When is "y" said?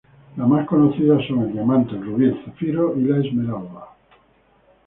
2.97-3.03